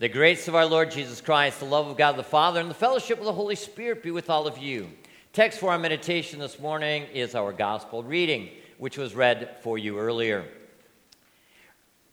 The 0.00 0.08
grace 0.08 0.48
of 0.48 0.54
our 0.54 0.64
Lord 0.64 0.90
Jesus 0.90 1.20
Christ, 1.20 1.58
the 1.58 1.66
love 1.66 1.86
of 1.86 1.98
God 1.98 2.16
the 2.16 2.22
Father, 2.22 2.58
and 2.58 2.70
the 2.70 2.74
fellowship 2.74 3.18
of 3.18 3.26
the 3.26 3.34
Holy 3.34 3.54
Spirit 3.54 4.02
be 4.02 4.10
with 4.10 4.30
all 4.30 4.46
of 4.46 4.56
you. 4.56 4.88
Text 5.34 5.58
for 5.58 5.72
our 5.72 5.78
meditation 5.78 6.38
this 6.38 6.58
morning 6.58 7.04
is 7.12 7.34
our 7.34 7.52
gospel 7.52 8.02
reading, 8.02 8.48
which 8.78 8.96
was 8.96 9.14
read 9.14 9.58
for 9.60 9.76
you 9.76 9.98
earlier. 9.98 10.46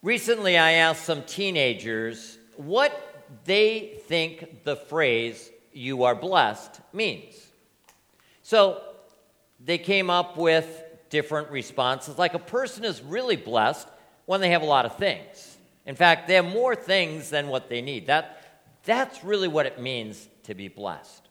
Recently, 0.03 0.57
I 0.57 0.73
asked 0.73 1.05
some 1.05 1.23
teenagers 1.23 2.37
what 2.57 3.23
they 3.45 4.01
think 4.07 4.65
the 4.65 4.75
phrase, 4.75 5.49
you 5.71 6.03
are 6.03 6.13
blessed, 6.13 6.81
means. 6.91 7.35
So 8.43 8.81
they 9.63 9.77
came 9.77 10.09
up 10.09 10.35
with 10.35 10.83
different 11.09 11.51
responses, 11.51 12.17
like 12.17 12.33
a 12.33 12.39
person 12.39 12.83
is 12.83 13.01
really 13.01 13.37
blessed 13.37 13.87
when 14.25 14.41
they 14.41 14.49
have 14.49 14.61
a 14.61 14.65
lot 14.65 14.85
of 14.85 14.97
things. 14.97 15.46
In 15.87 15.95
fact, 15.95 16.27
they 16.27 16.35
have 16.35 16.45
more 16.45 16.75
things 16.75 17.29
than 17.29 17.47
what 17.47 17.69
they 17.69 17.81
need. 17.81 18.07
That, 18.07 18.43
that's 18.83 19.23
really 19.23 19.47
what 19.47 19.65
it 19.65 19.79
means 19.79 20.27
to 20.43 20.53
be 20.53 20.67
blessed. 20.67 21.27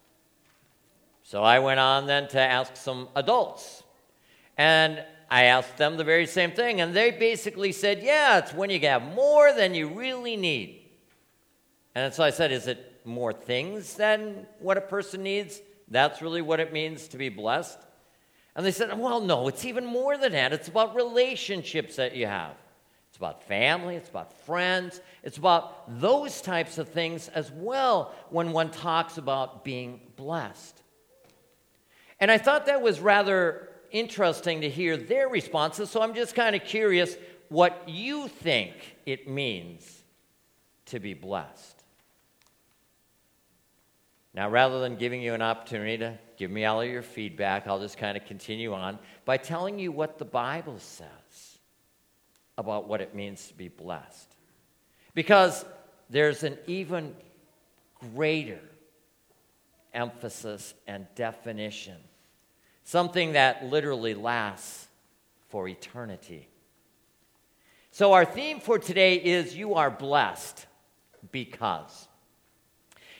So 1.23 1.43
I 1.43 1.59
went 1.59 1.79
on 1.79 2.07
then 2.07 2.27
to 2.29 2.41
ask 2.41 2.75
some 2.75 3.07
adults. 3.15 3.83
And 4.57 5.03
I 5.29 5.43
asked 5.43 5.77
them 5.77 5.95
the 5.95 6.03
very 6.03 6.25
same 6.25 6.51
thing. 6.51 6.81
And 6.81 6.95
they 6.95 7.11
basically 7.11 7.71
said, 7.71 8.01
yeah, 8.01 8.39
it's 8.39 8.53
when 8.53 8.71
you 8.71 8.79
have 8.81 9.03
more 9.13 9.53
than 9.53 9.75
you 9.75 9.89
really 9.89 10.35
need. 10.35 10.89
And 11.93 12.11
so 12.11 12.23
I 12.23 12.31
said, 12.31 12.51
is 12.51 12.65
it 12.65 13.01
more 13.05 13.33
things 13.33 13.93
than 13.93 14.47
what 14.59 14.77
a 14.77 14.81
person 14.81 15.21
needs? 15.21 15.61
That's 15.87 16.21
really 16.21 16.41
what 16.41 16.59
it 16.59 16.73
means 16.73 17.07
to 17.09 17.17
be 17.17 17.29
blessed? 17.29 17.77
And 18.55 18.65
they 18.65 18.71
said, 18.71 18.97
well, 18.97 19.21
no, 19.21 19.47
it's 19.47 19.65
even 19.65 19.85
more 19.85 20.17
than 20.17 20.31
that. 20.31 20.51
It's 20.51 20.67
about 20.67 20.95
relationships 20.95 21.97
that 21.97 22.15
you 22.15 22.25
have. 22.25 22.55
It's 23.17 23.19
about 23.19 23.41
family, 23.45 23.95
it's 23.95 24.09
about 24.09 24.31
friends, 24.45 25.01
it's 25.23 25.39
about 25.39 25.99
those 25.99 26.39
types 26.39 26.77
of 26.77 26.89
things 26.89 27.29
as 27.29 27.51
well 27.51 28.13
when 28.29 28.51
one 28.51 28.69
talks 28.69 29.17
about 29.17 29.65
being 29.65 30.01
blessed. 30.15 30.79
And 32.19 32.29
I 32.29 32.37
thought 32.37 32.67
that 32.67 32.83
was 32.83 32.99
rather 32.99 33.69
interesting 33.89 34.61
to 34.61 34.69
hear 34.69 34.97
their 34.97 35.29
responses, 35.29 35.89
so 35.89 35.99
I'm 35.99 36.13
just 36.13 36.35
kind 36.35 36.55
of 36.55 36.63
curious 36.63 37.17
what 37.49 37.89
you 37.89 38.27
think 38.27 38.75
it 39.07 39.27
means 39.27 40.03
to 40.85 40.99
be 40.99 41.15
blessed. 41.15 41.83
Now, 44.35 44.47
rather 44.47 44.79
than 44.79 44.95
giving 44.95 45.23
you 45.23 45.33
an 45.33 45.41
opportunity 45.41 45.97
to 45.97 46.19
give 46.37 46.51
me 46.51 46.65
all 46.65 46.81
of 46.81 46.87
your 46.87 47.01
feedback, 47.01 47.65
I'll 47.65 47.79
just 47.79 47.97
kind 47.97 48.15
of 48.15 48.25
continue 48.25 48.75
on 48.75 48.99
by 49.25 49.37
telling 49.37 49.79
you 49.79 49.91
what 49.91 50.19
the 50.19 50.25
Bible 50.25 50.77
says 50.77 51.07
about 52.57 52.87
what 52.87 53.01
it 53.01 53.13
means 53.13 53.47
to 53.47 53.53
be 53.53 53.67
blessed. 53.67 54.33
Because 55.13 55.65
there's 56.09 56.43
an 56.43 56.57
even 56.67 57.15
greater 58.13 58.59
emphasis 59.93 60.73
and 60.87 61.07
definition, 61.15 61.97
something 62.83 63.33
that 63.33 63.65
literally 63.65 64.13
lasts 64.13 64.87
for 65.49 65.67
eternity. 65.67 66.47
So, 67.91 68.13
our 68.13 68.25
theme 68.25 68.59
for 68.59 68.77
today 68.77 69.15
is 69.15 69.55
You 69.55 69.73
Are 69.75 69.89
Blessed 69.89 70.67
Because. 71.31 72.07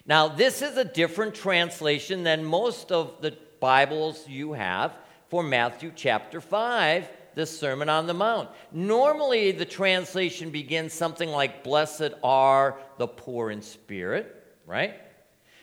Now, 0.06 0.28
this 0.28 0.62
is 0.62 0.78
a 0.78 0.86
different 0.86 1.34
translation 1.34 2.24
than 2.24 2.44
most 2.46 2.92
of 2.92 3.22
the 3.22 3.36
Bibles 3.60 4.28
you 4.28 4.54
have 4.54 4.94
for 5.30 5.42
Matthew 5.42 5.92
chapter 5.96 6.40
5 6.40 7.10
the 7.38 7.46
Sermon 7.46 7.88
on 7.88 8.08
the 8.08 8.16
Mount. 8.16 8.50
Normally, 8.72 9.52
the 9.52 9.64
translation 9.64 10.50
begins 10.50 10.92
something 10.92 11.30
like, 11.30 11.64
Blessed 11.64 12.14
are 12.24 12.80
the 12.98 13.08
poor 13.08 13.52
in 13.52 13.62
spirit, 13.62 14.44
right? 14.66 14.96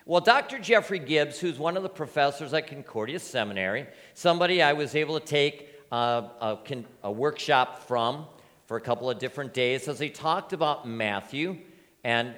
Well, 0.06 0.20
Dr. 0.20 0.60
Jeffrey 0.60 1.00
Gibbs, 1.00 1.40
who's 1.40 1.58
one 1.58 1.76
of 1.76 1.82
the 1.82 1.88
professors 1.88 2.54
at 2.54 2.68
Concordia 2.68 3.18
Seminary, 3.18 3.88
somebody 4.14 4.62
I 4.62 4.72
was 4.72 4.94
able 4.94 5.18
to 5.18 5.26
take 5.26 5.68
uh, 5.90 6.28
a, 6.40 6.58
a 7.02 7.10
workshop 7.10 7.88
from 7.88 8.26
for 8.66 8.76
a 8.76 8.80
couple 8.80 9.10
of 9.10 9.18
different 9.18 9.52
days, 9.52 9.88
as 9.88 9.98
he 9.98 10.10
talked 10.10 10.52
about 10.52 10.86
Matthew 10.86 11.58
and 12.04 12.34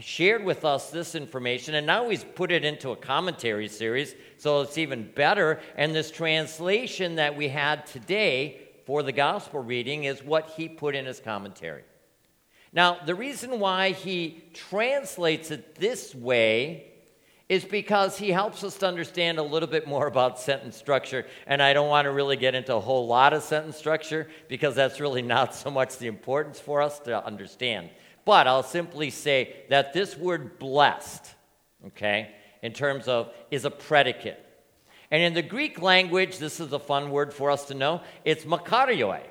shared 0.00 0.44
with 0.44 0.64
us 0.64 0.90
this 0.90 1.14
information, 1.14 1.76
and 1.76 1.86
now 1.86 2.08
he's 2.08 2.24
put 2.24 2.50
it 2.50 2.64
into 2.64 2.90
a 2.90 2.96
commentary 2.96 3.68
series, 3.68 4.16
so 4.36 4.62
it's 4.62 4.78
even 4.78 5.08
better. 5.14 5.60
And 5.76 5.94
this 5.94 6.10
translation 6.10 7.14
that 7.16 7.36
we 7.36 7.48
had 7.48 7.86
today 7.86 8.66
for 8.90 9.04
the 9.04 9.12
gospel 9.12 9.62
reading 9.62 10.02
is 10.02 10.20
what 10.20 10.48
he 10.56 10.68
put 10.68 10.96
in 10.96 11.06
his 11.06 11.20
commentary. 11.20 11.84
Now, 12.72 12.98
the 13.06 13.14
reason 13.14 13.60
why 13.60 13.92
he 13.92 14.42
translates 14.52 15.52
it 15.52 15.76
this 15.76 16.12
way 16.12 16.90
is 17.48 17.64
because 17.64 18.18
he 18.18 18.32
helps 18.32 18.64
us 18.64 18.76
to 18.78 18.88
understand 18.88 19.38
a 19.38 19.44
little 19.44 19.68
bit 19.68 19.86
more 19.86 20.08
about 20.08 20.40
sentence 20.40 20.76
structure. 20.76 21.24
And 21.46 21.62
I 21.62 21.72
don't 21.72 21.88
want 21.88 22.06
to 22.06 22.10
really 22.10 22.36
get 22.36 22.56
into 22.56 22.74
a 22.74 22.80
whole 22.80 23.06
lot 23.06 23.32
of 23.32 23.44
sentence 23.44 23.76
structure 23.76 24.26
because 24.48 24.74
that's 24.74 24.98
really 24.98 25.22
not 25.22 25.54
so 25.54 25.70
much 25.70 25.98
the 25.98 26.08
importance 26.08 26.58
for 26.58 26.82
us 26.82 26.98
to 26.98 27.24
understand. 27.24 27.90
But 28.24 28.48
I'll 28.48 28.64
simply 28.64 29.10
say 29.10 29.66
that 29.68 29.92
this 29.92 30.16
word 30.16 30.58
blessed, 30.58 31.32
okay, 31.86 32.32
in 32.60 32.72
terms 32.72 33.06
of 33.06 33.32
is 33.52 33.64
a 33.64 33.70
predicate. 33.70 34.44
And 35.10 35.22
in 35.22 35.34
the 35.34 35.42
Greek 35.42 35.82
language, 35.82 36.38
this 36.38 36.60
is 36.60 36.72
a 36.72 36.78
fun 36.78 37.10
word 37.10 37.34
for 37.34 37.50
us 37.50 37.66
to 37.66 37.74
know, 37.74 38.02
it's 38.24 38.44
makarioi. 38.44 39.22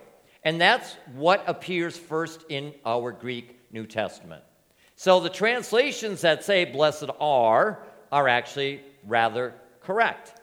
And 0.44 0.60
that's 0.60 0.96
what 1.14 1.44
appears 1.48 1.98
first 1.98 2.44
in 2.50 2.74
our 2.86 3.12
Greek 3.12 3.60
New 3.72 3.86
Testament. 3.86 4.44
So 4.96 5.20
the 5.20 5.30
translations 5.30 6.22
that 6.22 6.44
say 6.44 6.66
blessed 6.66 7.10
are 7.20 7.84
are 8.12 8.28
actually 8.28 8.82
rather 9.06 9.54
correct 9.82 10.42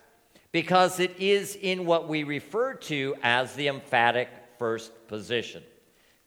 because 0.53 1.01
it 1.01 1.15
is 1.19 1.57
in 1.61 1.85
what 1.85 2.09
we 2.09 2.25
refer 2.25 2.73
to 2.73 3.15
as 3.23 3.55
the 3.55 3.69
emphatic 3.69 4.29
first 4.59 4.93
position. 5.09 5.63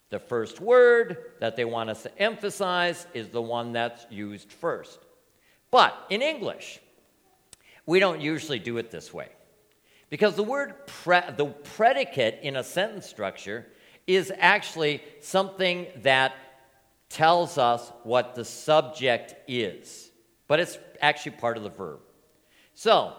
The 0.09 0.19
first 0.19 0.59
word 0.59 1.17
that 1.39 1.55
they 1.55 1.65
want 1.65 1.89
us 1.89 2.03
to 2.03 2.19
emphasize 2.19 3.07
is 3.13 3.29
the 3.29 3.41
one 3.41 3.73
that's 3.73 4.05
used 4.11 4.51
first. 4.51 4.99
But 5.71 5.95
in 6.09 6.21
English, 6.21 6.79
we 7.89 7.99
don't 7.99 8.21
usually 8.21 8.59
do 8.59 8.77
it 8.77 8.91
this 8.91 9.11
way. 9.11 9.29
Because 10.11 10.35
the 10.35 10.43
word, 10.43 10.85
pre- 10.85 11.31
the 11.35 11.47
predicate 11.47 12.37
in 12.43 12.55
a 12.55 12.63
sentence 12.63 13.07
structure 13.07 13.65
is 14.05 14.31
actually 14.37 15.01
something 15.21 15.87
that 16.03 16.35
tells 17.09 17.57
us 17.57 17.91
what 18.03 18.35
the 18.35 18.45
subject 18.45 19.33
is, 19.47 20.11
but 20.47 20.59
it's 20.59 20.77
actually 21.01 21.31
part 21.31 21.57
of 21.57 21.63
the 21.63 21.71
verb. 21.71 21.99
So, 22.75 23.13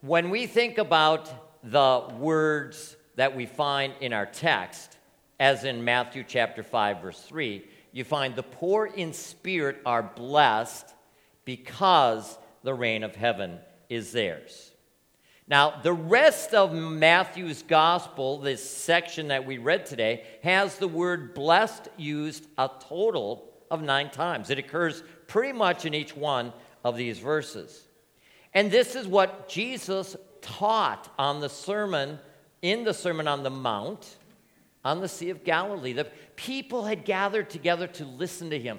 when 0.00 0.30
we 0.30 0.46
think 0.46 0.78
about 0.78 1.30
the 1.62 2.04
words 2.16 2.96
that 3.16 3.36
we 3.36 3.44
find 3.44 3.92
in 4.00 4.14
our 4.14 4.24
text, 4.24 4.96
as 5.38 5.64
in 5.64 5.84
Matthew 5.84 6.24
chapter 6.26 6.62
5, 6.62 7.02
verse 7.02 7.20
3, 7.20 7.62
you 7.92 8.04
find 8.04 8.34
the 8.34 8.42
poor 8.42 8.86
in 8.86 9.12
spirit 9.12 9.82
are 9.84 10.02
blessed 10.02 10.94
because 11.44 12.38
the 12.62 12.72
reign 12.72 13.02
of 13.02 13.14
heaven 13.14 13.58
is 13.88 14.12
theirs. 14.12 14.72
Now, 15.46 15.80
the 15.82 15.92
rest 15.92 16.54
of 16.54 16.72
Matthew's 16.72 17.62
gospel, 17.62 18.38
this 18.38 18.68
section 18.68 19.28
that 19.28 19.44
we 19.44 19.58
read 19.58 19.84
today, 19.84 20.24
has 20.42 20.78
the 20.78 20.88
word 20.88 21.34
blessed 21.34 21.88
used 21.98 22.46
a 22.56 22.70
total 22.88 23.52
of 23.70 23.82
nine 23.82 24.10
times. 24.10 24.48
It 24.48 24.58
occurs 24.58 25.02
pretty 25.26 25.52
much 25.52 25.84
in 25.84 25.92
each 25.92 26.16
one 26.16 26.52
of 26.82 26.96
these 26.96 27.18
verses. 27.18 27.82
And 28.54 28.70
this 28.70 28.94
is 28.94 29.06
what 29.06 29.48
Jesus 29.48 30.16
taught 30.40 31.12
on 31.18 31.40
the 31.40 31.48
sermon, 31.48 32.18
in 32.62 32.84
the 32.84 32.94
Sermon 32.94 33.28
on 33.28 33.42
the 33.42 33.50
Mount, 33.50 34.16
on 34.82 35.00
the 35.00 35.08
Sea 35.08 35.30
of 35.30 35.44
Galilee. 35.44 35.92
The 35.92 36.08
people 36.36 36.84
had 36.84 37.04
gathered 37.04 37.50
together 37.50 37.86
to 37.88 38.04
listen 38.04 38.48
to 38.50 38.58
him 38.58 38.78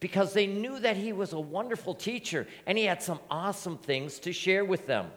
because 0.00 0.32
they 0.32 0.46
knew 0.46 0.78
that 0.78 0.96
he 0.96 1.12
was 1.12 1.32
a 1.32 1.40
wonderful 1.40 1.94
teacher 1.94 2.46
and 2.66 2.76
he 2.76 2.84
had 2.84 3.02
some 3.02 3.20
awesome 3.30 3.78
things 3.78 4.18
to 4.20 4.32
share 4.32 4.64
with 4.64 4.86
them. 4.86 5.10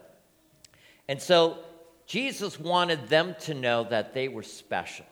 And 1.07 1.21
so 1.21 1.57
Jesus 2.05 2.59
wanted 2.59 3.07
them 3.07 3.35
to 3.41 3.53
know 3.53 3.83
that 3.85 4.13
they 4.13 4.27
were 4.27 4.43
special. 4.43 5.05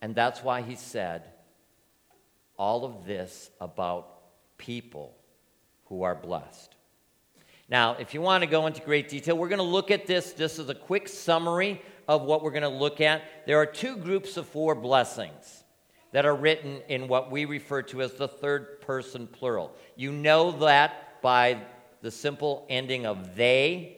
And 0.00 0.14
that's 0.14 0.42
why 0.42 0.62
he 0.62 0.74
said 0.74 1.22
all 2.58 2.84
of 2.84 3.06
this 3.06 3.50
about 3.60 4.08
people 4.58 5.14
who 5.86 6.02
are 6.02 6.14
blessed. 6.14 6.74
Now, 7.68 7.96
if 7.98 8.12
you 8.12 8.20
want 8.20 8.42
to 8.42 8.46
go 8.46 8.66
into 8.66 8.82
great 8.82 9.08
detail, 9.08 9.36
we're 9.36 9.48
going 9.48 9.58
to 9.58 9.64
look 9.64 9.90
at 9.90 10.06
this 10.06 10.34
just 10.34 10.58
as 10.58 10.68
a 10.68 10.74
quick 10.74 11.08
summary 11.08 11.80
of 12.06 12.22
what 12.22 12.42
we're 12.42 12.50
going 12.50 12.62
to 12.62 12.68
look 12.68 13.00
at. 13.00 13.22
There 13.46 13.58
are 13.58 13.66
two 13.66 13.96
groups 13.96 14.36
of 14.36 14.46
four 14.46 14.74
blessings 14.74 15.63
that 16.14 16.24
are 16.24 16.36
written 16.36 16.80
in 16.88 17.08
what 17.08 17.28
we 17.28 17.44
refer 17.44 17.82
to 17.82 18.00
as 18.00 18.12
the 18.14 18.28
third 18.28 18.80
person 18.80 19.26
plural. 19.26 19.74
You 19.96 20.12
know 20.12 20.52
that 20.52 21.20
by 21.20 21.60
the 22.02 22.10
simple 22.12 22.64
ending 22.70 23.04
of 23.04 23.34
they 23.34 23.96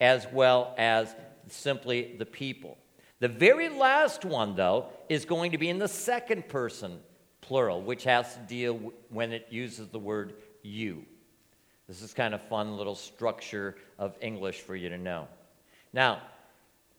as 0.00 0.26
well 0.32 0.74
as 0.76 1.14
simply 1.46 2.16
the 2.18 2.26
people. 2.26 2.78
The 3.20 3.28
very 3.28 3.68
last 3.68 4.24
one, 4.24 4.56
though, 4.56 4.86
is 5.08 5.24
going 5.24 5.52
to 5.52 5.58
be 5.58 5.68
in 5.68 5.78
the 5.78 5.86
second 5.86 6.48
person 6.48 6.98
plural, 7.42 7.80
which 7.80 8.02
has 8.02 8.34
to 8.34 8.40
deal 8.40 8.92
when 9.08 9.32
it 9.32 9.46
uses 9.48 9.86
the 9.86 10.00
word 10.00 10.34
you. 10.64 11.04
This 11.86 12.02
is 12.02 12.12
kind 12.12 12.34
of 12.34 12.42
fun 12.48 12.76
little 12.76 12.96
structure 12.96 13.76
of 14.00 14.16
English 14.20 14.62
for 14.62 14.74
you 14.74 14.88
to 14.88 14.98
know. 14.98 15.28
Now, 15.92 16.22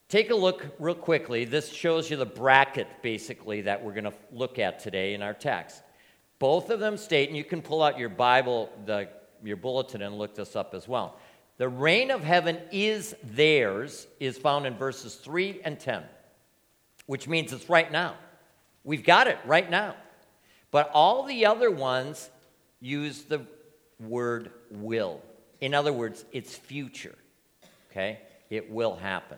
take 0.09 0.29
a 0.29 0.35
look 0.35 0.65
real 0.79 0.95
quickly. 0.95 1.45
This 1.45 1.69
shows 1.69 2.09
you 2.09 2.17
the 2.17 2.25
bracket, 2.25 2.87
basically, 3.01 3.61
that 3.61 3.83
we're 3.83 3.93
going 3.93 4.03
to 4.05 4.13
look 4.31 4.59
at 4.59 4.79
today 4.79 5.13
in 5.13 5.21
our 5.21 5.33
text. 5.33 5.81
Both 6.39 6.69
of 6.69 6.79
them 6.79 6.97
state, 6.97 7.29
and 7.29 7.37
you 7.37 7.43
can 7.43 7.61
pull 7.61 7.81
out 7.81 7.97
your 7.97 8.09
Bible, 8.09 8.69
the, 8.85 9.09
your 9.43 9.57
bulletin, 9.57 10.01
and 10.01 10.17
look 10.17 10.35
this 10.35 10.55
up 10.55 10.73
as 10.73 10.87
well. 10.87 11.17
The 11.57 11.69
reign 11.69 12.11
of 12.11 12.23
heaven 12.23 12.59
is 12.71 13.15
theirs, 13.23 14.07
is 14.19 14.37
found 14.37 14.65
in 14.65 14.75
verses 14.75 15.15
3 15.15 15.61
and 15.63 15.79
10, 15.79 16.03
which 17.05 17.27
means 17.27 17.53
it's 17.53 17.69
right 17.69 17.91
now. 17.91 18.15
We've 18.83 19.03
got 19.03 19.27
it 19.27 19.37
right 19.45 19.69
now. 19.69 19.95
But 20.71 20.89
all 20.93 21.23
the 21.23 21.45
other 21.45 21.69
ones 21.69 22.29
use 22.81 23.21
the 23.23 23.45
word 23.99 24.51
will. 24.71 25.21
In 25.61 25.73
other 25.73 25.93
words, 25.93 26.25
it's 26.31 26.55
future. 26.55 27.15
Okay? 27.91 28.19
It 28.49 28.71
will 28.71 28.95
happen. 28.95 29.37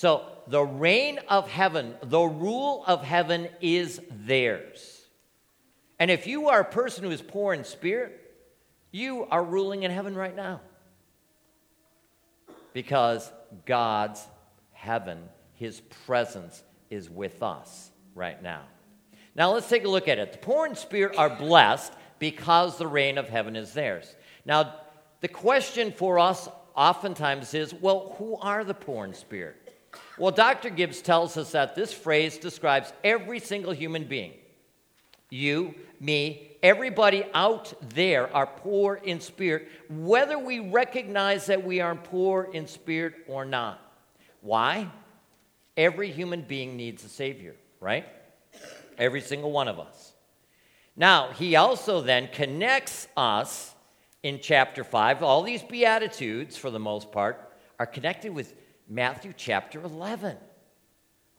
So 0.00 0.24
the 0.46 0.62
reign 0.62 1.18
of 1.28 1.46
heaven, 1.46 1.94
the 2.02 2.22
rule 2.22 2.82
of 2.86 3.04
heaven 3.04 3.50
is 3.60 4.00
theirs. 4.10 5.04
And 5.98 6.10
if 6.10 6.26
you 6.26 6.48
are 6.48 6.60
a 6.60 6.64
person 6.64 7.04
who 7.04 7.10
is 7.10 7.20
poor 7.20 7.52
in 7.52 7.64
spirit, 7.64 8.18
you 8.92 9.26
are 9.30 9.44
ruling 9.44 9.82
in 9.82 9.90
heaven 9.90 10.14
right 10.14 10.34
now. 10.34 10.62
Because 12.72 13.30
God's 13.66 14.26
heaven, 14.72 15.18
his 15.52 15.82
presence, 16.06 16.62
is 16.88 17.10
with 17.10 17.42
us 17.42 17.90
right 18.14 18.42
now. 18.42 18.62
Now 19.34 19.52
let's 19.52 19.68
take 19.68 19.84
a 19.84 19.88
look 19.88 20.08
at 20.08 20.18
it. 20.18 20.32
The 20.32 20.38
poor 20.38 20.66
in 20.66 20.76
spirit 20.76 21.18
are 21.18 21.28
blessed 21.28 21.92
because 22.18 22.78
the 22.78 22.86
reign 22.86 23.18
of 23.18 23.28
heaven 23.28 23.54
is 23.54 23.74
theirs. 23.74 24.16
Now, 24.46 24.76
the 25.20 25.28
question 25.28 25.92
for 25.92 26.18
us 26.18 26.48
oftentimes 26.74 27.52
is 27.52 27.74
well, 27.74 28.14
who 28.16 28.36
are 28.36 28.64
the 28.64 28.72
poor 28.72 29.04
in 29.04 29.12
spirit? 29.12 29.59
Well, 30.18 30.32
Dr. 30.32 30.70
Gibbs 30.70 31.00
tells 31.00 31.36
us 31.36 31.52
that 31.52 31.74
this 31.74 31.92
phrase 31.92 32.38
describes 32.38 32.92
every 33.02 33.40
single 33.40 33.72
human 33.72 34.04
being. 34.04 34.34
You, 35.30 35.74
me, 36.00 36.56
everybody 36.62 37.24
out 37.34 37.72
there 37.94 38.32
are 38.34 38.46
poor 38.46 38.96
in 38.96 39.20
spirit, 39.20 39.68
whether 39.88 40.38
we 40.38 40.58
recognize 40.58 41.46
that 41.46 41.64
we 41.64 41.80
are 41.80 41.94
poor 41.94 42.48
in 42.52 42.66
spirit 42.66 43.14
or 43.28 43.44
not. 43.44 43.80
Why? 44.40 44.88
Every 45.76 46.10
human 46.10 46.42
being 46.42 46.76
needs 46.76 47.04
a 47.04 47.08
Savior, 47.08 47.54
right? 47.80 48.06
Every 48.98 49.20
single 49.20 49.52
one 49.52 49.68
of 49.68 49.78
us. 49.78 50.12
Now, 50.96 51.30
he 51.30 51.56
also 51.56 52.00
then 52.00 52.28
connects 52.32 53.08
us 53.16 53.74
in 54.22 54.40
chapter 54.42 54.84
5. 54.84 55.22
All 55.22 55.42
these 55.42 55.62
Beatitudes, 55.62 56.56
for 56.56 56.70
the 56.70 56.80
most 56.80 57.12
part, 57.12 57.52
are 57.78 57.86
connected 57.86 58.34
with 58.34 58.54
Matthew 58.90 59.32
chapter 59.36 59.80
11. 59.80 60.36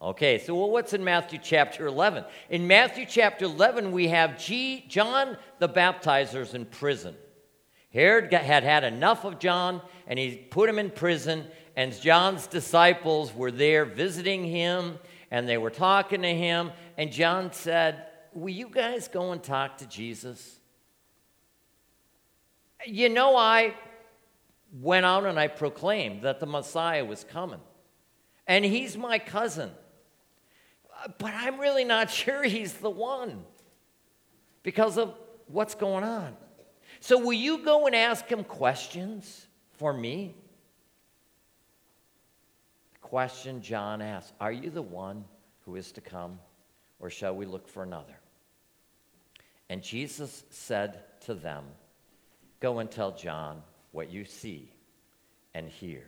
Okay, 0.02 0.40
so 0.40 0.56
well, 0.56 0.72
what's 0.72 0.94
in 0.94 1.04
Matthew 1.04 1.38
chapter 1.44 1.86
11? 1.86 2.24
In 2.50 2.66
Matthew 2.66 3.06
chapter 3.06 3.46
11, 3.46 3.92
we 3.92 4.08
have 4.08 4.40
G, 4.40 4.86
John 4.88 5.38
the 5.60 5.68
Baptizer's 5.68 6.54
in 6.54 6.66
prison. 6.66 7.14
Herod 7.94 8.32
had 8.32 8.64
had 8.64 8.86
enough 8.86 9.26
of 9.26 9.38
John, 9.38 9.82
and 10.08 10.18
he 10.18 10.38
put 10.38 10.70
him 10.70 10.80
in 10.80 10.90
prison, 10.90 11.46
and 11.76 11.94
John's 12.02 12.48
disciples 12.48 13.36
were 13.36 13.52
there 13.52 13.84
visiting 13.84 14.46
him, 14.46 14.98
and 15.30 15.48
they 15.48 15.58
were 15.58 15.70
talking 15.70 16.22
to 16.22 16.34
him, 16.34 16.72
and 16.98 17.12
John 17.12 17.52
said, 17.52 18.08
Will 18.34 18.54
you 18.54 18.70
guys 18.70 19.10
go 19.10 19.34
and 19.34 19.44
talk 19.44 19.78
to 19.80 19.86
Jesus? 19.86 20.58
You 22.86 23.10
know, 23.10 23.36
I 23.36 23.76
went 24.72 25.06
out 25.06 25.26
and 25.26 25.40
I 25.40 25.48
proclaimed 25.48 26.24
that 26.24 26.40
the 26.40 26.46
Messiah 26.46 27.04
was 27.04 27.24
coming. 27.24 27.60
And 28.48 28.64
he's 28.64 28.98
my 28.98 29.20
cousin. 29.20 29.72
But 31.18 31.34
I'm 31.34 31.60
really 31.60 31.84
not 31.84 32.10
sure 32.12 32.44
he's 32.44 32.74
the 32.74 32.90
one 32.90 33.44
because 34.64 34.98
of 34.98 35.14
what's 35.48 35.76
going 35.76 36.04
on. 36.04 36.36
So, 37.00 37.18
will 37.18 37.34
you 37.34 37.60
go 37.60 37.88
and 37.88 37.96
ask 37.96 38.28
him 38.28 38.44
questions 38.44 39.48
for 39.72 39.92
me? 39.94 40.36
The 42.94 43.00
question 43.00 43.62
John 43.62 44.02
asked 44.02 44.34
Are 44.40 44.52
you 44.52 44.70
the 44.70 44.82
one 44.82 45.26
who 45.66 45.76
is 45.76 45.92
to 45.94 46.02
come, 46.02 46.40
or 47.00 47.10
shall 47.10 47.36
we 47.36 47.46
look 47.46 47.68
for 47.68 47.82
another? 47.82 48.14
And 49.70 49.82
Jesus 49.82 50.44
said 50.50 51.04
to 51.22 51.34
them, 51.34 51.64
Go 52.60 52.80
and 52.80 52.92
tell 52.92 53.16
John 53.16 53.64
what 53.92 54.10
you 54.12 54.26
see 54.26 54.72
and 55.54 55.68
hear. 55.68 56.04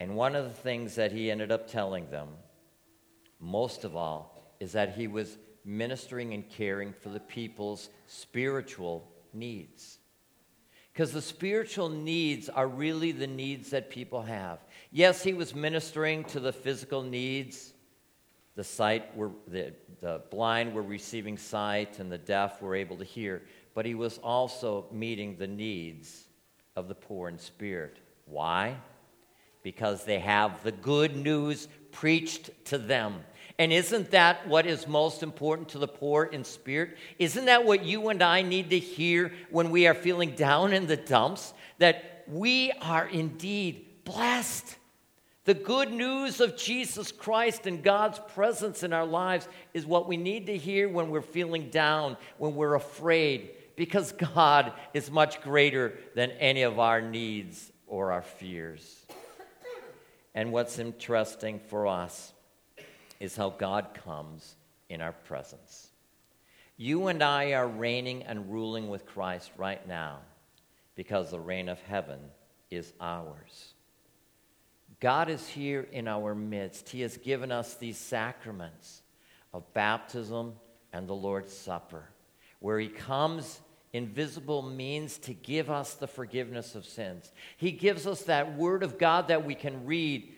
And 0.00 0.14
one 0.14 0.34
of 0.34 0.44
the 0.44 0.50
things 0.50 0.94
that 0.96 1.12
he 1.12 1.30
ended 1.30 1.50
up 1.50 1.70
telling 1.70 2.10
them, 2.10 2.28
most 3.40 3.84
of 3.84 3.96
all, 3.96 4.54
is 4.60 4.72
that 4.72 4.94
he 4.94 5.06
was 5.06 5.38
ministering 5.64 6.34
and 6.34 6.48
caring 6.48 6.92
for 6.92 7.08
the 7.08 7.20
people's 7.20 7.88
spiritual 8.06 9.08
needs. 9.32 9.98
Because 10.92 11.12
the 11.12 11.22
spiritual 11.22 11.90
needs 11.90 12.48
are 12.48 12.68
really 12.68 13.12
the 13.12 13.26
needs 13.26 13.70
that 13.70 13.90
people 13.90 14.22
have. 14.22 14.60
Yes, 14.90 15.22
he 15.22 15.34
was 15.34 15.54
ministering 15.54 16.24
to 16.24 16.40
the 16.40 16.52
physical 16.52 17.02
needs. 17.02 17.74
The 18.54 18.64
sight 18.64 19.14
were 19.14 19.32
the, 19.46 19.74
the 20.00 20.22
blind 20.30 20.72
were 20.72 20.82
receiving 20.82 21.36
sight 21.36 21.98
and 21.98 22.10
the 22.10 22.16
deaf 22.16 22.62
were 22.62 22.74
able 22.74 22.96
to 22.96 23.04
hear 23.04 23.42
but 23.76 23.84
he 23.84 23.94
was 23.94 24.16
also 24.24 24.86
meeting 24.90 25.36
the 25.36 25.46
needs 25.46 26.24
of 26.76 26.88
the 26.88 26.94
poor 26.94 27.28
in 27.28 27.38
spirit. 27.38 27.98
Why? 28.24 28.78
Because 29.62 30.04
they 30.04 30.18
have 30.18 30.62
the 30.62 30.72
good 30.72 31.14
news 31.14 31.68
preached 31.92 32.48
to 32.64 32.78
them. 32.78 33.22
And 33.58 33.74
isn't 33.74 34.12
that 34.12 34.48
what 34.48 34.64
is 34.64 34.88
most 34.88 35.22
important 35.22 35.68
to 35.70 35.78
the 35.78 35.86
poor 35.86 36.24
in 36.24 36.42
spirit? 36.42 36.96
Isn't 37.18 37.44
that 37.44 37.66
what 37.66 37.84
you 37.84 38.08
and 38.08 38.22
I 38.22 38.40
need 38.40 38.70
to 38.70 38.78
hear 38.78 39.30
when 39.50 39.70
we 39.70 39.86
are 39.86 39.94
feeling 39.94 40.30
down 40.30 40.72
in 40.72 40.86
the 40.86 40.96
dumps? 40.96 41.52
That 41.76 42.24
we 42.26 42.72
are 42.80 43.06
indeed 43.06 44.04
blessed. 44.04 44.74
The 45.44 45.52
good 45.52 45.92
news 45.92 46.40
of 46.40 46.56
Jesus 46.56 47.12
Christ 47.12 47.66
and 47.66 47.82
God's 47.82 48.20
presence 48.34 48.82
in 48.82 48.94
our 48.94 49.04
lives 49.04 49.46
is 49.74 49.84
what 49.84 50.08
we 50.08 50.16
need 50.16 50.46
to 50.46 50.56
hear 50.56 50.88
when 50.88 51.10
we're 51.10 51.20
feeling 51.20 51.68
down, 51.68 52.16
when 52.38 52.54
we're 52.54 52.74
afraid, 52.74 53.50
because 53.76 54.12
God 54.12 54.72
is 54.94 55.10
much 55.10 55.40
greater 55.42 55.94
than 56.14 56.30
any 56.32 56.62
of 56.62 56.78
our 56.78 57.00
needs 57.00 57.70
or 57.86 58.12
our 58.12 58.22
fears. 58.22 59.06
And 60.34 60.52
what's 60.52 60.78
interesting 60.78 61.60
for 61.68 61.86
us 61.86 62.32
is 63.20 63.36
how 63.36 63.50
God 63.50 63.98
comes 64.04 64.56
in 64.88 65.00
our 65.00 65.12
presence. 65.12 65.88
You 66.76 67.06
and 67.06 67.22
I 67.22 67.52
are 67.52 67.68
reigning 67.68 68.22
and 68.24 68.52
ruling 68.52 68.88
with 68.88 69.06
Christ 69.06 69.50
right 69.56 69.86
now 69.88 70.18
because 70.94 71.30
the 71.30 71.40
reign 71.40 71.68
of 71.68 71.80
heaven 71.82 72.18
is 72.70 72.92
ours. 73.00 73.74
God 75.00 75.28
is 75.28 75.46
here 75.48 75.86
in 75.92 76.08
our 76.08 76.34
midst. 76.34 76.88
He 76.88 77.02
has 77.02 77.16
given 77.16 77.52
us 77.52 77.74
these 77.74 77.98
sacraments 77.98 79.02
of 79.52 79.72
baptism 79.72 80.54
and 80.92 81.08
the 81.08 81.14
Lord's 81.14 81.52
Supper, 81.52 82.04
where 82.60 82.78
He 82.78 82.88
comes 82.88 83.60
invisible 83.96 84.62
means 84.62 85.18
to 85.18 85.34
give 85.34 85.70
us 85.70 85.94
the 85.94 86.06
forgiveness 86.06 86.74
of 86.74 86.84
sins. 86.84 87.32
He 87.56 87.72
gives 87.72 88.06
us 88.06 88.22
that 88.24 88.56
Word 88.56 88.82
of 88.82 88.98
God 88.98 89.28
that 89.28 89.44
we 89.44 89.54
can 89.54 89.86
read 89.86 90.32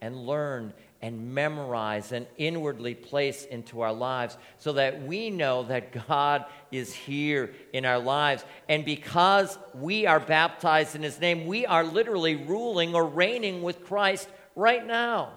and 0.00 0.26
learn 0.26 0.72
and 1.00 1.32
memorize 1.32 2.10
and 2.10 2.26
inwardly 2.36 2.94
place 2.94 3.44
into 3.44 3.82
our 3.82 3.92
lives 3.92 4.36
so 4.58 4.72
that 4.72 5.02
we 5.02 5.30
know 5.30 5.62
that 5.64 6.08
God 6.08 6.44
is 6.72 6.92
here 6.92 7.54
in 7.72 7.84
our 7.84 7.98
lives. 8.00 8.44
And 8.68 8.84
because 8.84 9.56
we 9.74 10.06
are 10.06 10.18
baptized 10.18 10.96
in 10.96 11.02
His 11.02 11.20
name, 11.20 11.46
we 11.46 11.66
are 11.66 11.84
literally 11.84 12.36
ruling 12.36 12.94
or 12.94 13.04
reigning 13.04 13.62
with 13.62 13.84
Christ 13.84 14.28
right 14.56 14.84
now. 14.84 15.32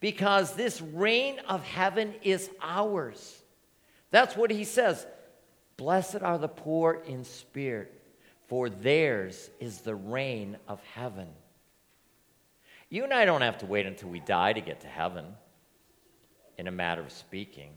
Because 0.00 0.54
this 0.54 0.80
reign 0.80 1.40
of 1.48 1.62
heaven 1.64 2.14
is 2.22 2.50
ours. 2.62 3.42
That's 4.10 4.36
what 4.36 4.50
He 4.50 4.64
says. 4.64 5.06
Blessed 5.78 6.22
are 6.22 6.38
the 6.38 6.48
poor 6.48 7.02
in 7.06 7.24
spirit, 7.24 7.94
for 8.48 8.68
theirs 8.68 9.48
is 9.60 9.80
the 9.80 9.94
reign 9.94 10.58
of 10.66 10.82
heaven. 10.94 11.28
You 12.90 13.04
and 13.04 13.14
I 13.14 13.24
don't 13.24 13.42
have 13.42 13.58
to 13.58 13.66
wait 13.66 13.86
until 13.86 14.08
we 14.08 14.18
die 14.18 14.52
to 14.52 14.60
get 14.60 14.80
to 14.80 14.88
heaven, 14.88 15.24
in 16.58 16.66
a 16.66 16.72
matter 16.72 17.00
of 17.00 17.12
speaking. 17.12 17.70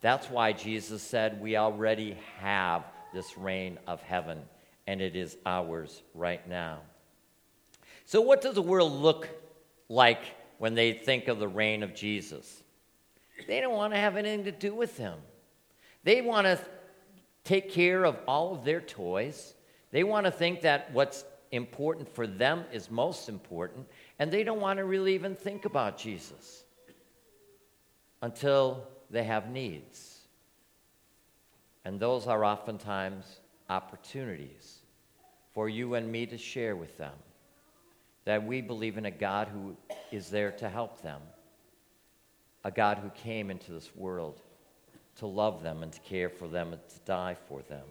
That's 0.00 0.30
why 0.30 0.52
Jesus 0.52 1.02
said 1.02 1.40
we 1.40 1.56
already 1.56 2.16
have 2.38 2.84
this 3.12 3.36
reign 3.36 3.78
of 3.88 4.00
heaven, 4.02 4.40
and 4.86 5.00
it 5.00 5.16
is 5.16 5.36
ours 5.44 6.02
right 6.14 6.48
now. 6.48 6.78
So, 8.04 8.20
what 8.20 8.40
does 8.40 8.54
the 8.54 8.62
world 8.62 8.92
look 8.92 9.28
like 9.88 10.22
when 10.58 10.74
they 10.76 10.92
think 10.92 11.26
of 11.26 11.40
the 11.40 11.48
reign 11.48 11.82
of 11.82 11.92
Jesus? 11.92 12.62
They 13.48 13.60
don't 13.60 13.74
want 13.74 13.94
to 13.94 13.98
have 13.98 14.16
anything 14.16 14.44
to 14.44 14.52
do 14.52 14.72
with 14.72 14.96
them. 14.96 15.18
They 16.06 16.20
want 16.20 16.46
to 16.46 16.56
take 17.42 17.72
care 17.72 18.06
of 18.06 18.16
all 18.28 18.54
of 18.54 18.64
their 18.64 18.80
toys. 18.80 19.54
They 19.90 20.04
want 20.04 20.24
to 20.24 20.30
think 20.30 20.60
that 20.60 20.92
what's 20.92 21.24
important 21.50 22.14
for 22.14 22.28
them 22.28 22.64
is 22.72 22.92
most 22.92 23.28
important, 23.28 23.88
and 24.20 24.30
they 24.30 24.44
don't 24.44 24.60
want 24.60 24.76
to 24.76 24.84
really 24.84 25.14
even 25.14 25.34
think 25.34 25.64
about 25.64 25.98
Jesus 25.98 26.62
until 28.22 28.86
they 29.10 29.24
have 29.24 29.50
needs. 29.50 30.20
And 31.84 31.98
those 31.98 32.28
are 32.28 32.44
oftentimes 32.44 33.40
opportunities 33.68 34.82
for 35.54 35.68
you 35.68 35.94
and 35.94 36.10
me 36.10 36.24
to 36.26 36.38
share 36.38 36.76
with 36.76 36.96
them 36.98 37.14
that 38.26 38.46
we 38.46 38.60
believe 38.60 38.96
in 38.96 39.06
a 39.06 39.10
God 39.10 39.48
who 39.48 39.76
is 40.12 40.30
there 40.30 40.52
to 40.52 40.68
help 40.68 41.02
them, 41.02 41.20
a 42.62 42.70
God 42.70 42.98
who 42.98 43.10
came 43.10 43.50
into 43.50 43.72
this 43.72 43.90
world 43.96 44.40
to 45.16 45.26
love 45.26 45.62
them 45.62 45.82
and 45.82 45.92
to 45.92 46.00
care 46.00 46.28
for 46.28 46.48
them 46.48 46.72
and 46.72 46.88
to 46.88 46.98
die 47.04 47.36
for 47.48 47.62
them. 47.62 47.84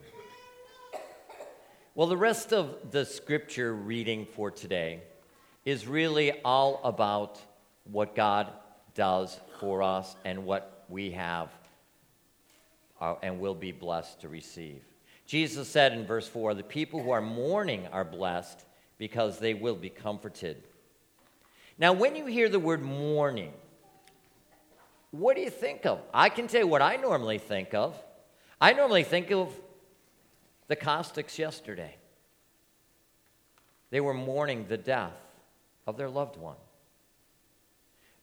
Well, 1.96 2.08
the 2.08 2.18
rest 2.18 2.54
of 2.54 2.92
the 2.92 3.06
scripture 3.06 3.74
reading 3.74 4.26
for 4.26 4.52
today 4.52 5.02
is 5.64 5.88
really 5.88 6.42
all 6.44 6.82
about 6.84 7.40
what 7.92 8.16
God 8.16 8.52
does 8.94 9.40
for 9.60 9.82
us 9.82 10.16
and 10.26 10.46
what 10.46 10.86
we 10.90 11.12
have 11.12 11.50
uh, 13.00 13.16
and 13.22 13.40
will 13.40 13.56
be 13.56 13.72
blessed 13.72 14.22
to 14.22 14.30
receive. 14.30 14.82
Jesus 15.26 15.68
said 15.68 15.94
in 15.94 16.06
verse 16.06 16.28
4 16.28 16.54
The 16.54 16.64
people 16.64 17.02
who 17.02 17.12
are 17.12 17.22
mourning 17.22 17.88
are 17.88 18.04
blessed 18.04 18.66
because 18.98 19.40
they 19.40 19.54
will 19.54 19.76
be 19.76 19.90
comforted. 19.90 20.64
Now, 21.78 21.94
when 21.94 22.16
you 22.16 22.26
hear 22.26 22.48
the 22.48 22.60
word 22.60 22.82
mourning, 22.82 23.52
what 25.20 25.36
do 25.36 25.42
you 25.42 25.50
think 25.50 25.86
of? 25.86 26.00
I 26.14 26.30
can 26.30 26.48
tell 26.48 26.62
you 26.62 26.68
what 26.68 26.82
I 26.82 26.98
normally 26.98 27.38
think 27.38 27.74
of. 27.74 27.96
I 28.60 28.74
normally 28.74 29.04
think 29.04 29.32
of 29.32 29.54
the 30.68 30.76
Caustics 30.76 31.40
yesterday. 31.40 31.96
They 33.92 34.02
were 34.02 34.14
mourning 34.14 34.66
the 34.68 34.78
death 34.78 35.14
of 35.88 35.98
their 35.98 36.10
loved 36.10 36.38
one. 36.38 36.58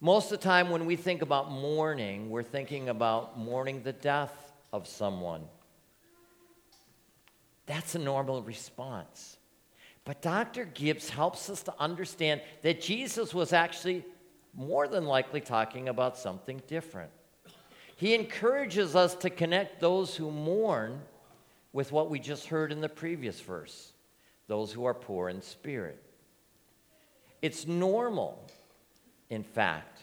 Most 0.01 0.31
of 0.31 0.39
the 0.39 0.43
time, 0.43 0.69
when 0.69 0.85
we 0.85 0.95
think 0.95 1.21
about 1.21 1.49
mourning, 1.49 2.29
we're 2.29 2.43
thinking 2.43 2.89
about 2.89 3.39
mourning 3.39 3.83
the 3.83 3.93
death 3.93 4.51
of 4.73 4.87
someone. 4.87 5.43
That's 7.65 7.95
a 7.95 7.99
normal 7.99 8.41
response. 8.41 9.37
But 10.05 10.21
Dr. 10.21 10.65
Gibbs 10.65 11.09
helps 11.09 11.49
us 11.49 11.63
to 11.63 11.73
understand 11.79 12.41
that 12.61 12.81
Jesus 12.81 13.33
was 13.33 13.53
actually 13.53 14.03
more 14.55 14.87
than 14.87 15.05
likely 15.05 15.41
talking 15.41 15.89
about 15.89 16.17
something 16.17 16.61
different. 16.67 17.11
He 17.95 18.13
encourages 18.13 18.95
us 18.95 19.15
to 19.15 19.29
connect 19.29 19.79
those 19.79 20.15
who 20.15 20.31
mourn 20.31 21.01
with 21.71 21.91
what 21.91 22.09
we 22.09 22.19
just 22.19 22.47
heard 22.47 22.71
in 22.71 22.81
the 22.81 22.89
previous 22.89 23.39
verse 23.39 23.93
those 24.47 24.71
who 24.73 24.85
are 24.85 24.93
poor 24.93 25.29
in 25.29 25.41
spirit. 25.41 26.03
It's 27.41 27.65
normal, 27.65 28.45
in 29.29 29.43
fact, 29.43 30.01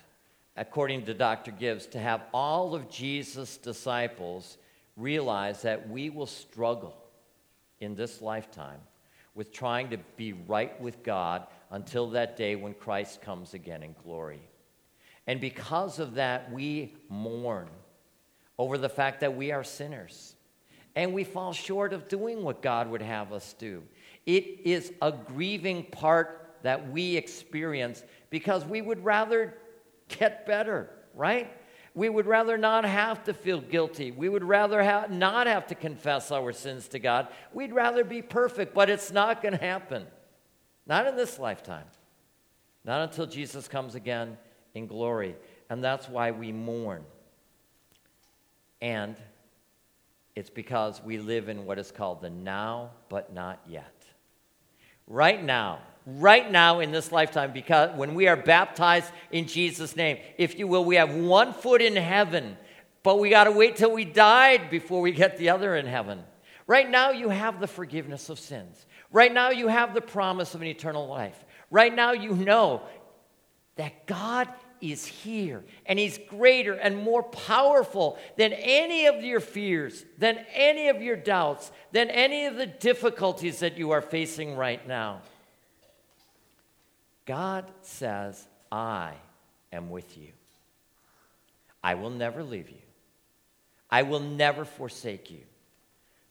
according 0.57 1.05
to 1.05 1.15
Dr. 1.15 1.51
Gibbs, 1.51 1.87
to 1.89 1.99
have 1.99 2.23
all 2.33 2.75
of 2.75 2.91
Jesus' 2.91 3.57
disciples 3.59 4.57
realize 4.97 5.63
that 5.63 5.89
we 5.89 6.11
will 6.11 6.27
struggle 6.27 6.97
in 7.81 7.95
this 7.95 8.21
lifetime 8.21 8.81
with 9.35 9.53
trying 9.53 9.91
to 9.91 9.99
be 10.17 10.33
right 10.33 10.79
with 10.81 11.03
God 11.03 11.47
until 11.71 12.11
that 12.11 12.37
day 12.37 12.57
when 12.57 12.75
Christ 12.75 13.23
comes 13.23 13.55
again 13.55 13.83
in 13.83 13.95
glory. 14.03 14.41
And 15.27 15.41
because 15.41 15.99
of 15.99 16.15
that, 16.15 16.53
we 16.53 16.95
mourn 17.09 17.69
over 18.59 18.77
the 18.77 18.89
fact 18.89 19.21
that 19.21 19.37
we 19.37 19.53
are 19.53 19.63
sinners 19.63 20.35
and 20.97 21.15
we 21.15 21.25
fall 21.25 21.53
short 21.53 21.93
of 21.93 22.09
doing 22.09 22.43
what 22.43 22.63
God 22.63 22.91
would 22.91 23.03
have 23.03 23.33
us 23.33 23.55
do. 23.59 23.83
It 24.27 24.61
is 24.65 24.93
a 25.01 25.13
grieving 25.13 25.85
part 25.85 26.57
that 26.63 26.91
we 26.91 27.17
experience 27.17 28.03
because 28.29 28.65
we 28.65 28.83
would 28.83 29.05
rather 29.05 29.55
get 30.09 30.47
better, 30.47 30.91
right? 31.15 31.51
We 31.95 32.09
would 32.09 32.27
rather 32.27 32.57
not 32.57 32.85
have 32.85 33.25
to 33.25 33.35
feel 33.35 33.61
guilty. 33.61 34.11
We 34.11 34.29
would 34.29 34.45
rather 34.45 34.83
ha- 34.83 35.07
not 35.09 35.47
have 35.47 35.67
to 35.69 35.75
confess 35.75 36.31
our 36.31 36.53
sins 36.53 36.89
to 36.89 36.99
God. 36.99 37.29
We'd 37.53 37.73
rather 37.73 38.05
be 38.05 38.23
perfect, 38.23 38.75
but 38.75 38.91
it's 38.91 39.11
not 39.11 39.43
going 39.43 39.57
to 39.57 39.65
happen. 39.65 40.07
Not 40.87 41.07
in 41.07 41.17
this 41.17 41.39
lifetime. 41.39 41.87
Not 42.85 43.03
until 43.03 43.27
Jesus 43.27 43.69
comes 43.69 43.95
again 43.95 44.39
in 44.75 44.87
glory. 44.87 45.37
And 45.69 45.83
that's 45.85 46.09
why 46.09 46.31
we 46.31 46.53
mourn. 46.53 47.05
And 48.81 49.17
it's 50.35 50.51
because 50.51 51.03
we 51.03 51.19
live 51.19 51.49
in 51.49 51.67
what 51.67 51.79
is 51.79 51.93
called 51.93 52.23
the 52.23 52.31
now 52.31 52.91
but 53.09 53.33
not 53.33 53.61
yet. 53.69 53.95
Right 55.07 55.43
now, 55.43 55.81
right 56.07 56.51
now 56.51 56.81
in 56.81 56.93
this 56.93 57.13
lifetime 57.13 57.53
because 57.53 57.97
when 57.97 58.15
we 58.15 58.29
are 58.29 58.37
baptized 58.37 59.11
in 59.31 59.47
Jesus' 59.47 59.97
name, 59.97 60.19
if 60.39 60.59
you 60.59 60.67
will, 60.67 60.85
we 60.85 60.97
have 60.97 61.15
one 61.15 61.53
foot 61.53 61.83
in 61.83 61.97
heaven, 61.97 62.57
but 63.03 63.19
we 63.19 63.29
got 63.29 63.45
to 63.45 63.53
wait 63.53 63.77
till 63.77 63.93
we 63.93 64.05
died 64.05 64.71
before 64.71 65.01
we 65.01 65.13
get 65.13 65.37
the 65.37 65.51
other 65.51 65.77
in 65.77 65.87
heaven. 65.87 66.23
Right 66.67 66.89
now, 66.89 67.11
you 67.11 67.31
have 67.31 67.59
the 67.59 67.67
forgiveness 67.67 68.29
of 68.29 68.39
sins. 68.39 68.87
Right 69.13 69.33
now, 69.33 69.51
you 69.51 69.69
have 69.69 69.95
the 69.95 70.01
promise 70.01 70.55
of 70.55 70.63
an 70.63 70.69
eternal 70.69 71.09
life. 71.09 71.45
Right 71.71 71.95
now, 71.95 72.13
you 72.13 72.35
know 72.35 72.83
that 73.77 74.07
God 74.07 74.49
is 74.81 75.05
here 75.05 75.65
and 75.87 75.99
He's 75.99 76.19
greater 76.29 76.75
and 76.75 76.97
more 76.97 77.23
powerful 77.23 78.19
than 78.37 78.53
any 78.53 79.07
of 79.07 79.23
your 79.23 79.41
fears, 79.41 80.05
than 80.19 80.39
any 80.55 80.89
of 80.89 81.03
your 81.03 81.17
doubts, 81.17 81.71
than 81.93 82.09
any 82.11 82.47
of 82.47 82.57
the 82.57 82.67
difficulties 82.67 83.61
that 83.61 83.79
you 83.79 83.91
are 83.91 84.03
facing 84.03 84.57
right 84.57 84.87
now. 84.87 85.23
God 87.27 87.71
says, 87.83 88.47
I 88.73 89.15
am 89.73 89.91
with 89.91 90.17
you. 90.19 90.29
I 91.83 91.95
will 91.95 92.11
never 92.11 92.43
leave 92.43 92.71
you. 92.71 92.77
I 93.91 94.03
will 94.03 94.21
never 94.21 94.65
forsake 94.65 95.31
you. 95.31 95.41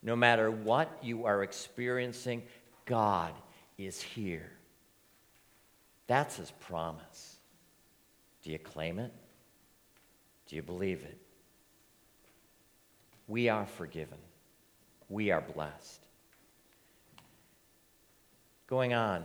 No 0.02 0.16
matter 0.16 0.50
what 0.50 0.90
you 1.02 1.26
are 1.26 1.44
experiencing, 1.44 2.44
God 2.90 3.34
is 3.78 4.02
here. 4.02 4.50
That's 6.08 6.38
his 6.38 6.52
promise. 6.60 7.38
Do 8.42 8.52
you 8.52 8.58
claim 8.58 8.98
it? 8.98 9.14
Do 10.48 10.56
you 10.56 10.64
believe 10.64 11.04
it? 11.04 11.20
We 13.28 13.48
are 13.48 13.68
forgiven. 13.68 14.18
We 15.08 15.30
are 15.30 15.40
blessed. 15.40 16.04
Going 18.66 18.96
on 18.96 19.24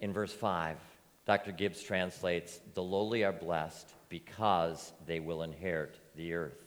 in 0.00 0.12
verse 0.12 0.34
5. 0.34 0.76
Dr. 1.24 1.52
Gibbs 1.52 1.82
translates, 1.82 2.60
The 2.74 2.82
lowly 2.82 3.24
are 3.24 3.32
blessed 3.32 3.94
because 4.10 4.92
they 5.06 5.20
will 5.20 5.42
inherit 5.42 5.96
the 6.16 6.34
earth. 6.34 6.66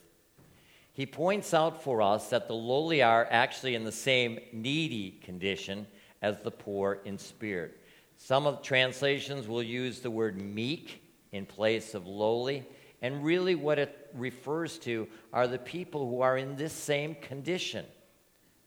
He 0.94 1.06
points 1.06 1.54
out 1.54 1.80
for 1.80 2.02
us 2.02 2.28
that 2.30 2.48
the 2.48 2.54
lowly 2.54 3.02
are 3.02 3.28
actually 3.30 3.76
in 3.76 3.84
the 3.84 3.92
same 3.92 4.40
needy 4.52 5.12
condition 5.22 5.86
as 6.22 6.40
the 6.40 6.50
poor 6.50 7.00
in 7.04 7.18
spirit. 7.18 7.78
Some 8.16 8.46
of 8.46 8.58
the 8.58 8.62
translations 8.62 9.48
will 9.48 9.62
use 9.62 10.00
the 10.00 10.10
word 10.10 10.40
meek 10.40 11.02
in 11.32 11.46
place 11.46 11.94
of 11.94 12.06
lowly, 12.06 12.66
and 13.02 13.24
really 13.24 13.54
what 13.54 13.78
it 13.78 14.10
refers 14.14 14.78
to 14.80 15.08
are 15.32 15.46
the 15.46 15.58
people 15.58 16.08
who 16.08 16.20
are 16.20 16.36
in 16.36 16.56
this 16.56 16.72
same 16.72 17.14
condition 17.14 17.84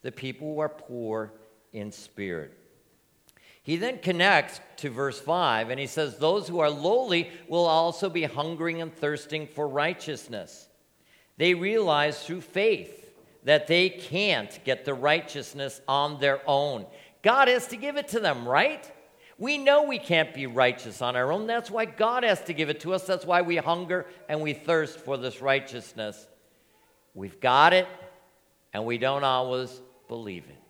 the 0.01 0.11
people 0.11 0.53
who 0.53 0.59
are 0.59 0.69
poor 0.69 1.31
in 1.71 1.91
spirit. 1.91 2.51
He 3.63 3.77
then 3.77 3.99
connects 3.99 4.59
to 4.77 4.89
verse 4.89 5.19
5 5.19 5.69
and 5.69 5.79
he 5.79 5.87
says, 5.87 6.17
Those 6.17 6.47
who 6.47 6.59
are 6.59 6.69
lowly 6.69 7.31
will 7.47 7.65
also 7.65 8.09
be 8.09 8.23
hungering 8.23 8.81
and 8.81 8.93
thirsting 8.93 9.47
for 9.47 9.67
righteousness. 9.67 10.67
They 11.37 11.53
realize 11.53 12.21
through 12.23 12.41
faith 12.41 12.99
that 13.45 13.67
they 13.67 13.89
can't 13.89 14.59
get 14.65 14.85
the 14.85 14.93
righteousness 14.93 15.81
on 15.87 16.19
their 16.19 16.41
own. 16.45 16.85
God 17.23 17.47
has 17.47 17.67
to 17.67 17.77
give 17.77 17.97
it 17.97 18.09
to 18.09 18.19
them, 18.19 18.47
right? 18.47 18.89
We 19.39 19.57
know 19.57 19.83
we 19.83 19.97
can't 19.97 20.33
be 20.33 20.45
righteous 20.45 21.01
on 21.01 21.15
our 21.15 21.31
own. 21.31 21.47
That's 21.47 21.71
why 21.71 21.85
God 21.85 22.23
has 22.23 22.41
to 22.43 22.53
give 22.53 22.69
it 22.69 22.81
to 22.81 22.93
us. 22.93 23.07
That's 23.07 23.25
why 23.25 23.41
we 23.41 23.57
hunger 23.57 24.05
and 24.29 24.41
we 24.41 24.53
thirst 24.53 24.99
for 24.99 25.17
this 25.17 25.41
righteousness. 25.41 26.27
We've 27.15 27.39
got 27.39 27.73
it, 27.73 27.87
and 28.73 28.85
we 28.85 28.97
don't 28.97 29.23
always 29.23 29.81
believe 30.07 30.45
it. 30.49 30.61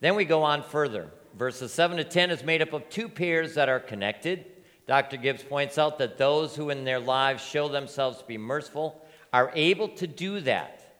Then 0.00 0.14
we 0.14 0.24
go 0.24 0.42
on 0.42 0.62
further. 0.62 1.10
Verses 1.36 1.72
7 1.72 1.96
to 1.96 2.04
10 2.04 2.30
is 2.30 2.42
made 2.42 2.62
up 2.62 2.72
of 2.72 2.88
two 2.88 3.08
pairs 3.08 3.54
that 3.54 3.68
are 3.68 3.80
connected. 3.80 4.44
Dr. 4.86 5.16
Gibbs 5.16 5.42
points 5.42 5.78
out 5.78 5.98
that 5.98 6.18
those 6.18 6.56
who 6.56 6.70
in 6.70 6.84
their 6.84 6.98
lives 6.98 7.44
show 7.44 7.68
themselves 7.68 8.18
to 8.18 8.24
be 8.24 8.38
merciful 8.38 9.04
are 9.32 9.52
able 9.54 9.88
to 9.88 10.06
do 10.06 10.40
that 10.40 10.96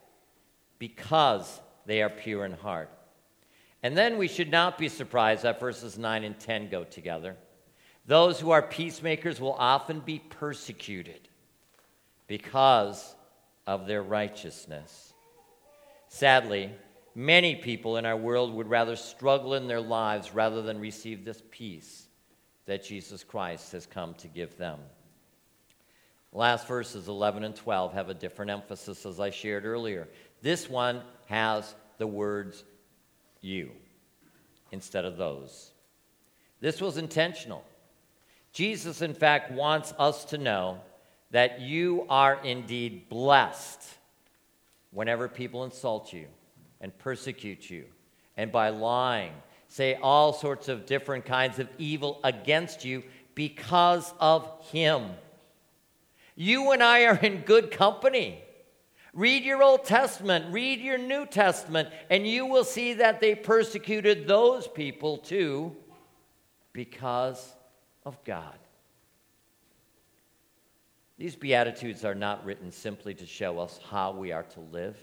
because 0.78 1.60
they 1.86 2.00
are 2.02 2.08
pure 2.08 2.44
in 2.44 2.52
heart. 2.52 2.90
And 3.82 3.96
then 3.96 4.18
we 4.18 4.28
should 4.28 4.50
not 4.50 4.76
be 4.78 4.88
surprised 4.88 5.42
that 5.42 5.60
verses 5.60 5.96
9 5.96 6.24
and 6.24 6.38
10 6.38 6.68
go 6.68 6.84
together. 6.84 7.36
Those 8.06 8.40
who 8.40 8.50
are 8.50 8.62
peacemakers 8.62 9.40
will 9.40 9.54
often 9.54 10.00
be 10.00 10.18
persecuted. 10.18 11.28
because 12.30 13.16
of 13.66 13.88
their 13.88 14.04
righteousness. 14.04 15.12
Sadly, 16.06 16.70
many 17.12 17.56
people 17.56 17.96
in 17.96 18.06
our 18.06 18.16
world 18.16 18.54
would 18.54 18.70
rather 18.70 18.94
struggle 18.94 19.54
in 19.54 19.66
their 19.66 19.80
lives 19.80 20.32
rather 20.32 20.62
than 20.62 20.78
receive 20.78 21.24
this 21.24 21.42
peace 21.50 22.06
that 22.66 22.84
Jesus 22.84 23.24
Christ 23.24 23.72
has 23.72 23.84
come 23.84 24.14
to 24.14 24.28
give 24.28 24.56
them. 24.56 24.78
Last 26.32 26.68
verses 26.68 27.08
11 27.08 27.42
and 27.42 27.56
12 27.56 27.94
have 27.94 28.08
a 28.08 28.14
different 28.14 28.52
emphasis, 28.52 29.04
as 29.04 29.18
I 29.18 29.30
shared 29.30 29.64
earlier. 29.64 30.06
This 30.40 30.70
one 30.70 31.02
has 31.26 31.74
the 31.98 32.06
words 32.06 32.62
you 33.40 33.70
instead 34.72 35.04
of 35.04 35.16
those. 35.16 35.72
This 36.60 36.80
was 36.80 36.98
intentional. 36.98 37.64
Jesus, 38.52 39.02
in 39.02 39.14
fact, 39.14 39.52
wants 39.52 39.94
us 39.98 40.24
to 40.26 40.38
know 40.38 40.80
that 41.30 41.60
you 41.60 42.06
are 42.08 42.40
indeed 42.42 43.08
blessed 43.08 43.82
whenever 44.90 45.28
people 45.28 45.64
insult 45.64 46.12
you 46.12 46.26
and 46.80 46.96
persecute 46.98 47.70
you, 47.70 47.84
and 48.36 48.50
by 48.50 48.70
lying, 48.70 49.32
say 49.68 49.94
all 49.94 50.32
sorts 50.32 50.68
of 50.68 50.86
different 50.86 51.24
kinds 51.24 51.58
of 51.58 51.68
evil 51.78 52.18
against 52.24 52.84
you 52.84 53.02
because 53.34 54.12
of 54.18 54.48
Him. 54.72 55.10
You 56.34 56.72
and 56.72 56.82
I 56.82 57.04
are 57.04 57.16
in 57.16 57.42
good 57.42 57.70
company. 57.70 58.42
Read 59.12 59.44
your 59.44 59.62
Old 59.62 59.84
Testament, 59.84 60.52
read 60.52 60.80
your 60.80 60.98
New 60.98 61.26
Testament, 61.26 61.88
and 62.10 62.26
you 62.26 62.46
will 62.46 62.64
see 62.64 62.94
that 62.94 63.20
they 63.20 63.34
persecuted 63.34 64.28
those 64.28 64.68
people 64.68 65.18
too 65.18 65.76
because 66.72 67.54
of 68.04 68.22
God. 68.24 68.58
These 71.18 71.36
Beatitudes 71.36 72.04
are 72.04 72.14
not 72.14 72.44
written 72.44 72.70
simply 72.70 73.14
to 73.14 73.26
show 73.26 73.58
us 73.58 73.78
how 73.90 74.12
we 74.12 74.32
are 74.32 74.44
to 74.44 74.60
live. 74.60 74.96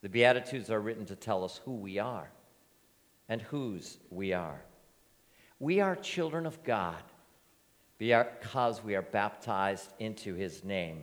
The 0.00 0.08
Beatitudes 0.08 0.70
are 0.70 0.80
written 0.80 1.04
to 1.06 1.16
tell 1.16 1.44
us 1.44 1.60
who 1.64 1.76
we 1.76 1.98
are 1.98 2.28
and 3.28 3.40
whose 3.42 3.98
we 4.10 4.32
are. 4.32 4.60
We 5.60 5.80
are 5.80 5.94
children 5.94 6.44
of 6.44 6.64
God 6.64 7.02
because 7.98 8.82
we 8.82 8.96
are 8.96 9.02
baptized 9.02 9.92
into 10.00 10.34
his 10.34 10.64
name. 10.64 11.02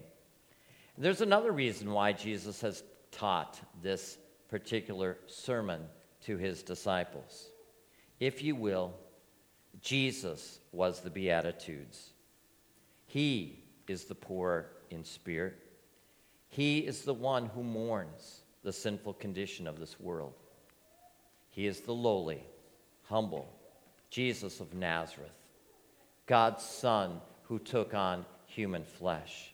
There's 1.00 1.22
another 1.22 1.53
reason 1.53 1.91
why 1.91 2.12
Jesus 2.12 2.60
has 2.60 2.84
taught 3.10 3.58
this 3.82 4.18
particular 4.50 5.18
sermon 5.27 5.82
to 6.25 6.36
his 6.36 6.62
disciples. 6.62 7.51
If 8.20 8.44
you 8.44 8.53
will, 8.53 8.94
Jesus 9.82 10.60
was 10.74 11.00
the 11.00 11.10
Beatitudes. 11.10 12.10
He 13.06 13.63
is 13.88 14.03
the 14.03 14.15
poor 14.15 14.72
in 14.89 15.06
spirit. 15.06 15.56
He 16.50 16.79
is 16.79 17.03
the 17.03 17.13
one 17.13 17.46
who 17.46 17.63
mourns 17.63 18.41
the 18.63 18.74
sinful 18.74 19.13
condition 19.13 19.68
of 19.68 19.79
this 19.79 19.98
world. 20.01 20.34
He 21.50 21.65
is 21.65 21.79
the 21.79 21.94
lowly, 21.94 22.44
humble 23.03 23.48
Jesus 24.10 24.60
of 24.60 24.74
Nazareth, 24.74 25.32
God's 26.25 26.63
Son 26.63 27.22
who 27.44 27.58
took 27.58 27.94
on 27.94 28.25
human 28.48 28.84
flesh. 28.84 29.53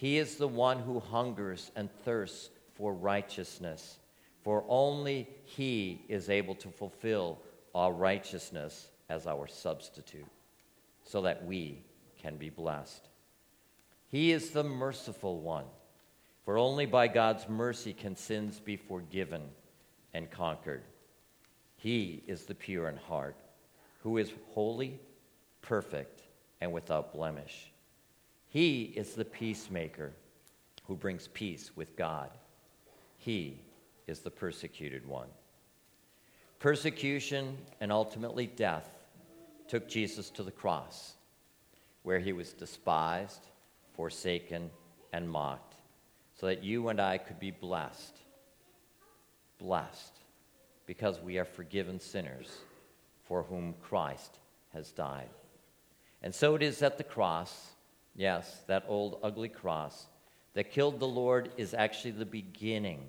He 0.00 0.16
is 0.16 0.36
the 0.36 0.48
one 0.48 0.78
who 0.78 0.98
hungers 0.98 1.70
and 1.76 1.90
thirsts 2.06 2.48
for 2.72 2.94
righteousness, 2.94 3.98
for 4.42 4.64
only 4.66 5.28
He 5.44 6.06
is 6.08 6.30
able 6.30 6.54
to 6.54 6.70
fulfill 6.70 7.38
our 7.74 7.92
righteousness 7.92 8.88
as 9.10 9.26
our 9.26 9.46
substitute, 9.46 10.24
so 11.04 11.20
that 11.20 11.44
we 11.44 11.82
can 12.16 12.38
be 12.38 12.48
blessed. 12.48 13.10
He 14.08 14.32
is 14.32 14.52
the 14.52 14.64
merciful 14.64 15.38
one, 15.38 15.66
for 16.46 16.56
only 16.56 16.86
by 16.86 17.06
God's 17.06 17.46
mercy 17.46 17.92
can 17.92 18.16
sins 18.16 18.58
be 18.58 18.76
forgiven 18.76 19.42
and 20.14 20.30
conquered. 20.30 20.84
He 21.76 22.22
is 22.26 22.46
the 22.46 22.54
pure 22.54 22.88
in 22.88 22.96
heart, 22.96 23.36
who 24.02 24.16
is 24.16 24.32
holy, 24.54 24.98
perfect, 25.60 26.22
and 26.62 26.72
without 26.72 27.12
blemish. 27.12 27.70
He 28.50 28.92
is 28.94 29.14
the 29.14 29.24
peacemaker 29.24 30.12
who 30.86 30.94
brings 30.94 31.28
peace 31.28 31.70
with 31.74 31.96
God. 31.96 32.30
He 33.16 33.60
is 34.06 34.20
the 34.20 34.30
persecuted 34.30 35.06
one. 35.06 35.28
Persecution 36.58 37.56
and 37.80 37.90
ultimately 37.90 38.46
death 38.46 38.88
took 39.66 39.88
Jesus 39.88 40.30
to 40.30 40.42
the 40.42 40.50
cross, 40.50 41.14
where 42.02 42.18
he 42.18 42.32
was 42.32 42.52
despised 42.52 43.46
forsaken, 44.00 44.70
and 45.12 45.28
mocked, 45.28 45.74
so 46.38 46.46
that 46.46 46.64
you 46.64 46.88
and 46.88 46.98
I 46.98 47.18
could 47.18 47.38
be 47.38 47.50
blessed. 47.50 48.16
Blessed 49.58 50.14
because 50.86 51.20
we 51.20 51.36
are 51.36 51.44
forgiven 51.44 52.00
sinners 52.00 52.48
for 53.24 53.42
whom 53.42 53.74
Christ 53.82 54.38
has 54.72 54.90
died. 54.90 55.28
And 56.22 56.34
so 56.34 56.54
it 56.54 56.62
is 56.62 56.82
at 56.82 56.96
the 56.96 57.04
cross, 57.04 57.72
yes, 58.14 58.62
that 58.66 58.84
old 58.88 59.18
ugly 59.22 59.48
cross, 59.48 60.06
that 60.54 60.70
killed 60.72 61.00
the 61.00 61.06
Lord 61.06 61.50
is 61.56 61.74
actually 61.74 62.12
the 62.12 62.26
beginning 62.26 63.00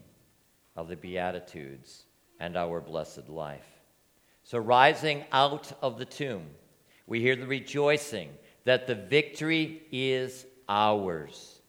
of 0.75 0.87
the 0.87 0.95
Beatitudes 0.95 2.03
and 2.39 2.55
our 2.55 2.79
blessed 2.81 3.29
life. 3.29 3.65
So, 4.43 4.57
rising 4.57 5.25
out 5.31 5.71
of 5.81 5.97
the 5.97 6.05
tomb, 6.05 6.45
we 7.07 7.19
hear 7.19 7.35
the 7.35 7.45
rejoicing 7.45 8.29
that 8.63 8.87
the 8.87 8.95
victory 8.95 9.83
is 9.91 10.45
ours 10.67 11.59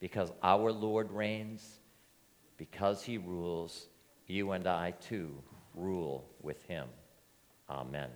because 0.00 0.30
our 0.42 0.70
Lord 0.70 1.10
reigns, 1.10 1.80
because 2.56 3.02
he 3.02 3.18
rules, 3.18 3.88
you 4.26 4.52
and 4.52 4.66
I 4.66 4.92
too 4.92 5.34
rule 5.74 6.28
with 6.42 6.62
him. 6.64 6.88
Amen. 7.68 8.10